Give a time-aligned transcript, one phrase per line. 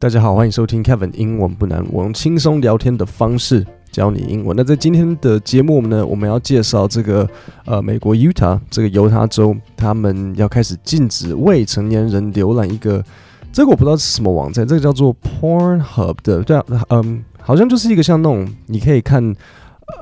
[0.00, 3.62] 大家好，欢迎收听 Kevin 英文不难，我用轻松聊天的方式
[3.92, 4.56] 教你英文。
[4.56, 7.28] 那在今天的节目呢，我们要介绍这个
[7.66, 13.04] 呃，美国 Utah 这个犹他州，他们要开始禁止未成年人浏览一个，
[13.52, 19.36] 这个我不知道是什么网站，这个叫做 Pornhub 的，对啊，嗯，好像就是一个像那种你可以看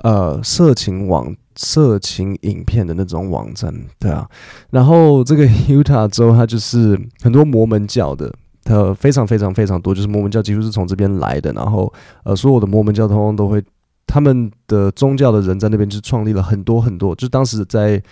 [0.04, 4.28] 呃色情网、色情影片的那种网站，对啊。
[4.70, 8.32] 然后这个 Utah 州它就是很多摩门教的。
[8.68, 11.50] 呃，非常非常非常多，就是摩门教几乎是从这边来的。
[11.54, 11.90] 然后，
[12.22, 13.64] 呃，所有的摩门教通通都会，
[14.06, 17.14] 他们的宗教的人在那边就创立了很多很多。
[17.14, 18.02] 就当时在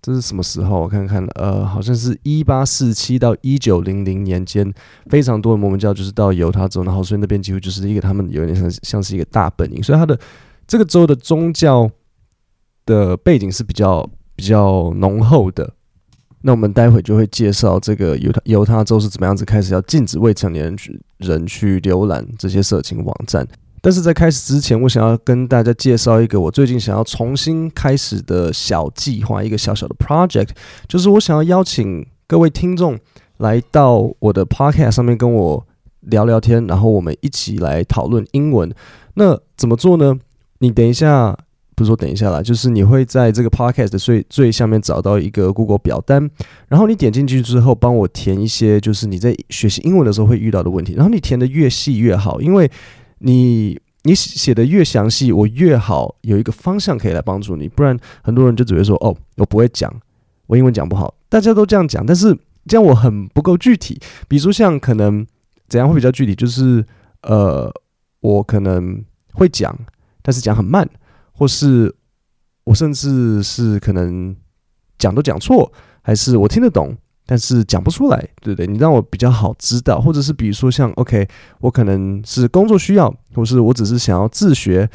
[0.00, 0.82] 这是什么时候？
[0.82, 4.72] 我看看，呃，好像是一八四七到一九零零年间，
[5.10, 9.82] 非常多的摩门教就是到犹他州，然后所以那边几乎就是一个他们有点像像是一个大本营。
[9.82, 10.16] 所以他的
[10.66, 11.90] 这个州的宗教
[12.86, 15.74] 的背景是比较比较浓厚的。
[16.42, 23.46] 那我们待会就会介绍这个犹他犹他州是怎么样子开始要禁止未成年人去人去浏览这些色情网站。
[23.82, 30.48] 但是在开始之前，我想要跟大家介绍一个我最近想要重新开始的小计划，一个小小的 project，
[30.88, 32.98] 就是我想要邀请各位听众
[33.38, 35.66] 来到我的 podcast 上面跟我
[36.00, 38.70] 聊聊天，然后我们一起来讨论英文。
[39.14, 40.18] 那怎么做呢？
[40.58, 41.36] 你等一下。
[41.80, 46.30] 不是说等一下啦，就是你会在这个 podcast 最最下面找到一个 Google 表单，
[46.68, 52.70] 然后你点进去之后，帮我填一些就是你在学习英文的时候会遇到的问题，然后你填的越细越好，因为
[53.20, 59.90] 你你写的越详细，我越好有一个方向可以来帮助你，不然很多人就只会说哦，我不会讲，
[60.48, 63.98] 我英文讲不好，大家都这样讲，但是这样我很不够具体。
[64.28, 65.26] 比如说像可能
[65.66, 66.84] 怎样会比较具体，就是
[67.22, 67.72] 呃，
[68.20, 69.74] 我可能会讲，
[70.20, 70.86] 但是讲很慢。
[71.40, 71.90] 或是
[72.64, 74.36] 我甚至是可能
[74.98, 78.66] 讲都讲错，还是我听得懂，但是讲不出来，对不对？
[78.66, 81.26] 你让我比较好知道，或者是比如说像 OK，
[81.60, 84.86] 我可能是工作需要，或是我只是想要自学，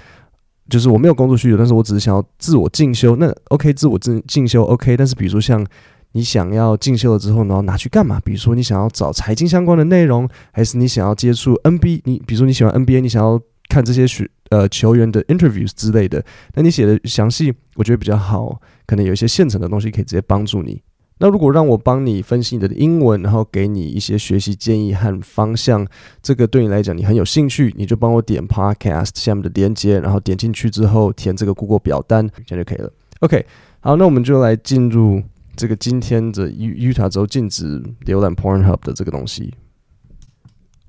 [0.69, 4.95] 就是我没有工作需求，但是我只是想要自我进修，那 OK，自我进进修 OK。
[4.95, 5.65] 但是比如说像
[6.11, 8.19] 你想要进修了之后，然后拿去干嘛？
[8.23, 12.01] 比如说你想要找财经相关的内容，还是你想要接触 NBA？
[12.03, 14.29] 你比如说你喜欢 NBA，你想要看这些学。
[14.49, 16.23] 呃，球员的 interviews 之类的，
[16.53, 20.81] 那你写的详细，我觉得比较好，可能有一些现成的东西可以直接帮助你。
[21.17, 25.87] 那如果让我帮你分析你的英文，然后给你一些学习建议和方向，
[26.21, 32.91] 这个对你来讲你很有兴趣，你就帮我点 podcast 下面的链接，然后点进去之后填这个 Google 表单，这样就可以了。
[33.21, 33.45] OK，
[33.79, 35.23] 好，那我们就来进入
[35.55, 39.53] 这个今天的 Utah 州禁止浏览 Pornhub 的这个东西。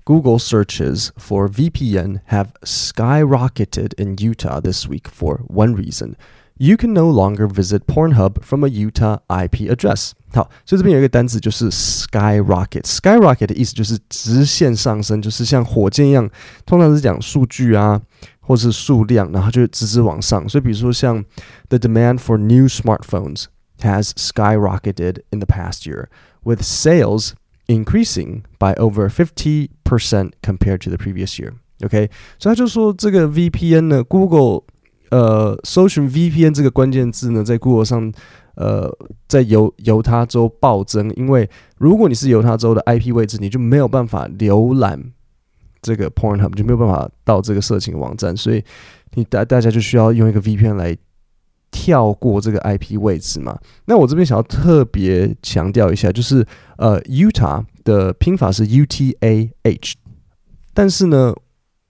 [0.06, 6.16] Google searches for VPN have skyrocketed in Utah this week for one reason.
[6.58, 10.12] You can no longer visit Pornhub from a Utah IP address.
[10.34, 16.30] 好，所以这边有一个单词就是 skyrocket。skyrocket 的意思就是直线上升，就是像火箭一样，
[16.66, 18.02] 通常是讲数据啊，
[18.40, 20.48] 或是数量，然后就直直往上。
[20.48, 21.24] 所以比如说像
[21.70, 23.46] the demand for new smartphones
[23.80, 26.08] has skyrocketed in the past year
[26.44, 27.32] with sales
[27.67, 31.53] increasing by over fifty percent compared to the previous year.
[31.85, 34.63] OK，所以他就说这个 VPN 呢，Google
[35.11, 38.13] 呃搜寻 VPN 这个关键字呢，在 Google 上
[38.55, 38.91] 呃
[39.29, 45.13] 在犹犹他州暴增，因为如果你是犹他州的 IP 位置，你就没有办法浏览
[45.83, 48.65] 这个 Pornhub，就没有办法到这个色情网站，所以
[49.15, 50.97] 你大大家就需要用一个 VPN 来。
[51.87, 53.57] 跳过这个 IP 位置嘛？
[53.85, 56.45] 那我这边想要特别强调一下，就是
[56.79, 59.95] 呃，Utah 的拼法是 U T A H，
[60.75, 61.33] 但是呢，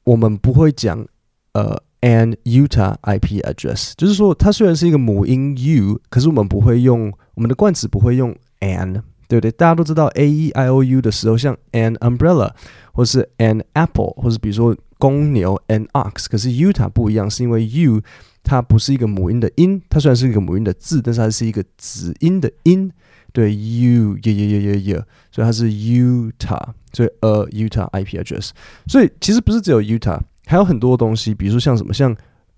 [0.05, 1.07] 我们不会讲
[1.55, 9.51] 呃 an Utah IP address，就是说它虽然是一个母音 U，可是我们不会用我们的冠词不会用 an，对不对？
[9.51, 12.51] 大家都知道 A E I O U 的时候，像 an umbrella
[12.93, 18.03] 或是 an apple，或是比如说公牛 an ox，可是 Utah 不一样，是因为 U。
[18.49, 22.89] 它不是一个母音的音，它虽然是一个母音的字，但是它是一个子音的音。
[23.33, 27.91] 对，U，y e a h y e a h y e a h yeah，，所以它是 Utah，所以 a Utah
[27.91, 28.51] IP address。
[28.87, 32.17] 所以其实不是只有 Utah，还有很多东西，比如说像什么，像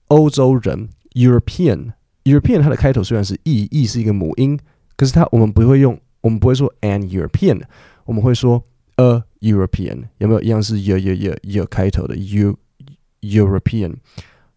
[0.08, 4.58] 欧洲人 European，European 它的开头虽然是 e，e 是一个母音，
[4.94, 7.62] 可是它我们不会用，我们不会说 an European，
[8.04, 8.62] 我们会说
[8.98, 12.58] a European，有没有一样是耶耶耶耶开头的 U
[13.22, 13.96] European？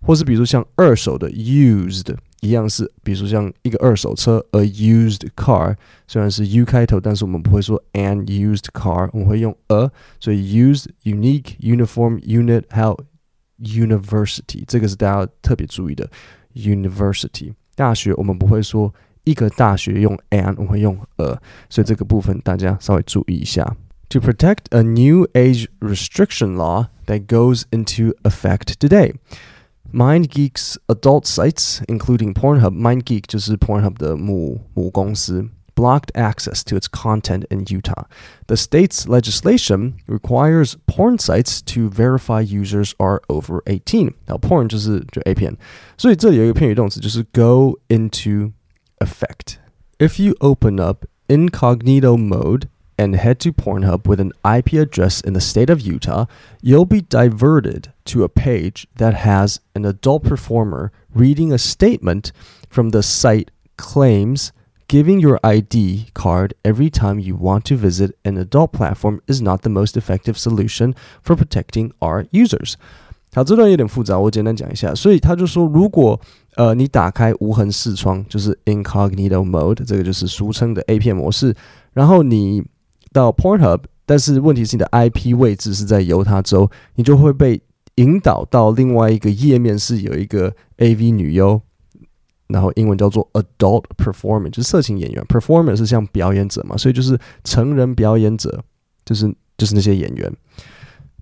[0.04, 5.76] 或是比如说像二手的 used 一样是，比如说像一个二手车 a used car，
[6.08, 13.00] 虽然是 U 开头，但是我们不会说 an used car，我们会用 a，所以 used、unique、uniform、unit 还有
[13.60, 16.10] university，这个是大家特别注意的
[16.56, 18.92] university 大学，我们不会说
[19.24, 21.40] 一个大学用 an，我们会用 a，
[21.70, 23.78] 所以这个部分大家稍微注意一下。
[24.11, 29.15] To protect a new age restriction law that goes into effect today.
[29.93, 37.65] MindGeek's adult sites, including Pornhub, MindGeek 就是 Pornhub 的母母公司 blocked access to its content in
[37.69, 38.07] Utah.
[38.47, 44.15] The state's legislation requires porn sites to verify users are over 18.
[44.27, 45.57] Now, porn 就是就 A 片，
[45.99, 48.53] 所以这里有一个片语动词就是 go into
[49.01, 49.57] effect.
[49.99, 52.69] If you open up incognito mode
[53.01, 56.27] and head to Pornhub with an IP address in the state of Utah,
[56.63, 62.33] you'll be diverted to a page that has an adult performer reading a statement
[62.71, 64.53] from the site claims
[64.89, 69.63] Giving your ID card every time you want to visit an adult platform is not
[69.63, 70.95] the most effective solution
[71.25, 72.75] for protecting our users.
[73.35, 74.95] 好，这段有点复杂，我简单讲一下。
[74.95, 76.21] 所以他就说，如果
[76.55, 81.53] 呃你打开无痕视窗，就是 incognito mode，这个就是俗称的 A 片模式，
[81.93, 82.63] 然后你
[83.12, 87.62] 到 Pornhub，但是问题是你的 IP 位置是在犹他州，你就会被
[87.96, 91.62] 引导到另外一个页面，是有一个 AV 女优。
[92.48, 95.24] 然后英文叫做 adult performer，就是色情演员。
[95.30, 98.62] performer 是像表演者嘛，所以就是成人表演者，
[99.06, 100.30] 就是就是那些演员。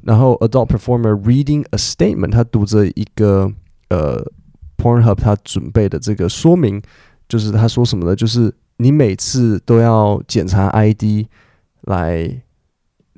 [0.02, 3.52] 然后 adult performer reading a statement，他读着一个
[3.90, 4.26] 呃
[4.78, 6.82] Pornhub 他准备的这个说明，
[7.28, 8.16] 就是他说什么呢？
[8.16, 11.28] 就是你每次都要检查 ID
[11.90, 12.42] 来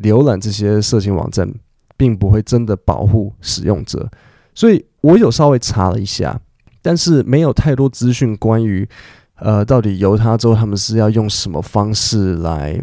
[0.01, 1.47] 浏览这些色情网站，
[1.95, 4.09] 并不会真的保护使用者。
[4.55, 6.41] 所以我有稍微查了一下。
[6.83, 8.89] 但是没有太多资讯关于，
[9.35, 12.81] 呃，到底犹他州他们是要用什么方式来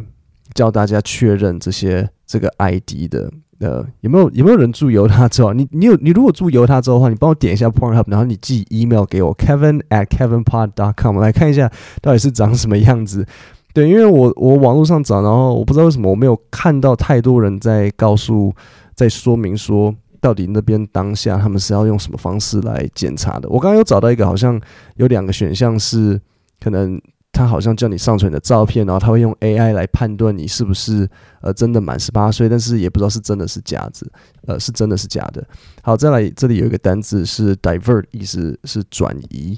[0.55, 3.29] 教大家确认这些这个 ID 的？
[3.59, 5.53] 呃，有没有有没有人住犹他州啊？
[5.53, 11.69] 你你有你如果住犹他州的话，你帮我点一下 Pornhub，然后你寄 email 给我 Kevin at KevinPod dot com 来看一下
[12.01, 13.27] 到底是长什么样子。
[13.79, 18.53] 对，因为我我网络上找，然后我不知道为什么我没有看到太多人在告诉
[18.95, 19.95] 在说明说。
[20.21, 23.49] 到底那边当下他们是要用什么方式来检查的？
[23.49, 24.61] 我刚刚有找到一个，好像
[24.97, 26.21] 有两个选项是，
[26.59, 31.09] 可能他好像叫你上传你的照片，然后他会用 AI 来判断你是不是
[31.41, 34.11] 呃真的满十八岁，但是也不知道是真的是假子，
[34.49, 35.47] 呃是真的是假的。
[35.83, 39.57] 好，再来这里有一个单字是 divert，意思是转移。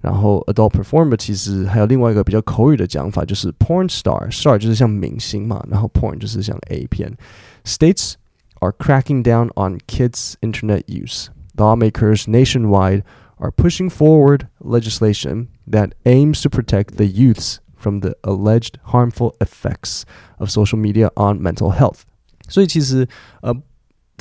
[0.00, 7.16] 然后 adult performer 其实还有另外一个比较口语的讲法，就是 porn star，star 就是像明星嘛，然后 porn 就是像 A 片，
[7.64, 11.28] states。are cracking down on kids' internet use.
[11.58, 13.02] Lawmakers nationwide
[13.38, 20.06] are pushing forward legislation that aims to protect the youths from the alleged harmful effects
[20.38, 22.00] of social media on mental health.
[22.48, 23.06] 所以其实
[23.42, 23.54] 呃，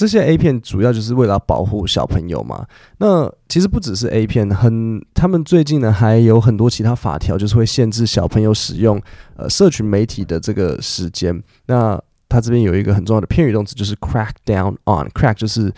[0.01, 2.67] 这些 A 片主要就是为了保护小朋友嘛。
[3.01, 8.99] 那其实不只是 A 片，很他们最近呢还有很多其他法条，就是会限制小朋友使用
[9.37, 11.43] 呃社群媒体的这个时间。
[11.67, 12.01] 那
[12.31, 15.07] 它这边有一个很重要的片语动词，就是 crack down on。
[15.11, 15.71] crack 就是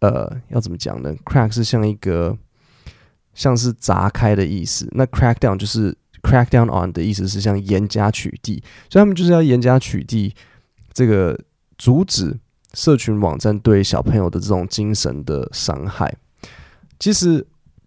[0.00, 2.34] 呃，要怎么讲呢？crack 是像一个
[3.34, 4.88] 像是砸开的意思。
[4.92, 10.32] 那 crack down 就是 crack down on 的意思是像严加取缔，所以他们就是要严加取缔
[10.94, 11.38] 这个
[11.76, 12.38] 阻止
[12.74, 16.14] 社群网站对小朋友的这种精神的伤害。
[16.98, 17.46] 其实，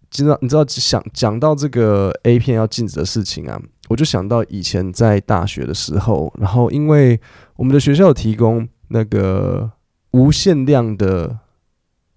[0.10, 3.62] 知道你知道想讲到这个 A 片要禁止的事情啊。
[3.88, 7.20] 我就想到以前在大学的时候，然后因为
[7.56, 9.72] 我们的学校有提供那个
[10.12, 11.38] 无限量的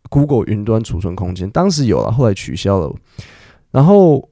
[0.09, 2.95] Google 云端储存空间，当时有了，后来取消了。
[3.71, 4.31] 然后，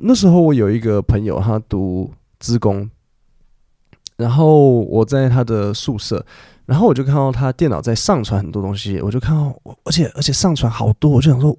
[0.00, 2.10] 那时候我有一个朋友，他读
[2.40, 2.88] 资工，
[4.16, 6.24] 然后我在他的宿舍，
[6.72, 11.54] 然后我就看到他电脑在上传很多东西，我就看到，而且而且上传好多，我就想说，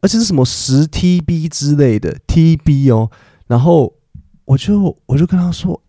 [0.00, 3.10] 而且是什么十 TB 之类的 TB 哦，
[3.48, 3.92] 然后。
[4.46, 5.82] 我就我就跟他说：“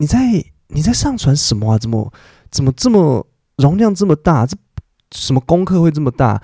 [0.00, 1.78] 你在你在上传什么啊？
[1.78, 2.10] 怎么
[2.50, 3.26] 怎么这么
[3.58, 4.46] 容量这么大？
[4.46, 4.56] 这
[5.14, 6.42] 什么功课会这么大？”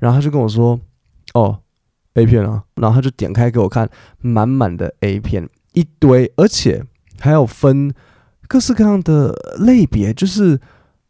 [0.00, 0.80] 然后他就跟我说
[1.34, 1.60] ：“哦
[2.14, 3.86] ，A 片啊。”然后他就点开给我看，
[4.22, 6.82] 满满的 A 片一堆，而且
[7.20, 7.92] 还有分
[8.48, 10.14] 各式各样的类别。
[10.14, 10.58] 就是，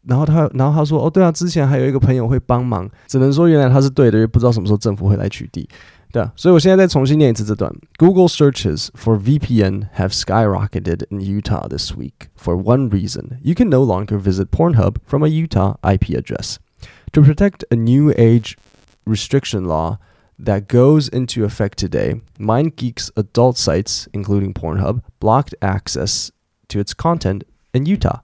[0.06, 5.66] 然后他然后他说：“哦，对啊，之前还有一个朋友会帮忙。”只能说原来他是对的，因为不知道什么时候政府会来取缔。
[6.10, 7.72] 对啊，所以我现在再重新念一次这段。
[7.96, 13.82] Google searches for VPN have skyrocketed in Utah this week for one reason: you can no
[13.82, 16.56] longer visit Pornhub from a Utah IP address.
[17.12, 18.56] To protect a new age
[19.06, 19.98] restriction law
[20.38, 26.30] that goes into effect today, MindGeek's adult sites, including Pornhub, blocked access
[26.68, 28.20] to its content in Utah.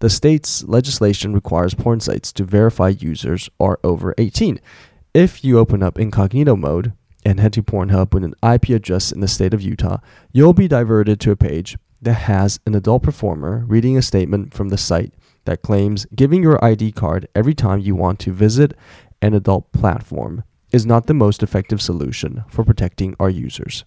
[0.00, 4.60] The state's legislation requires porn sites to verify users are over 18.
[5.14, 6.92] If you open up incognito mode,
[7.24, 9.98] and head to Pornhub with an IP address in the state of Utah,
[10.32, 14.70] you'll be diverted to a page that has an adult performer reading a statement from
[14.70, 15.12] the site
[15.44, 18.74] that claims giving your ID card every time you want to visit
[19.20, 23.84] an adult platform is not the most effective solution for protecting our users.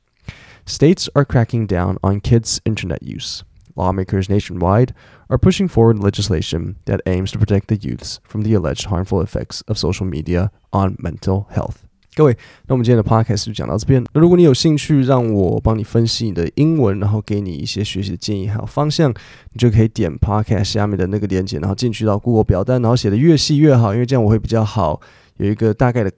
[0.65, 3.43] States are cracking down on kids' internet use.
[3.75, 4.93] Lawmakers nationwide
[5.27, 9.61] are pushing forward legislation that aims to protect the youths from the alleged harmful effects
[9.67, 11.77] of social media on mental health.
[12.15, 12.37] 各位，
[12.67, 14.05] 那我们今天的 podcast 就讲到这边。
[14.13, 25.01] 那如果你有兴趣让我帮你分析你的英文，然后给你一些学习的建议还有方向，你就可以点 podcast 下面的那个链接，然后进去到 Google 表单，然后写的越细越好，因为这样我会比较好
[25.37, 26.11] 有一个大概的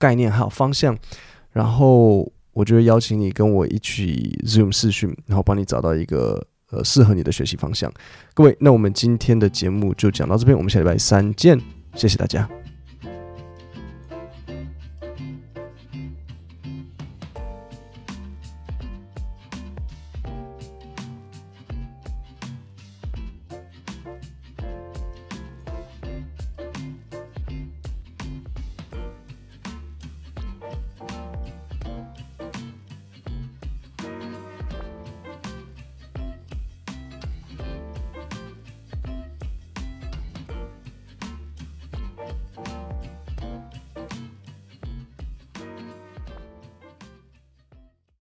[0.00, 0.98] 概念还有方向。
[1.52, 6.44] 然后我就会邀请你跟我一起 Zoom 视讯，然后帮你找到一个
[6.76, 7.92] 呃适合你的学习方向。
[8.34, 11.58] 各位，那我们今天的节目就讲到这边，我们下礼拜三见，
[11.94, 12.48] 谢谢大家。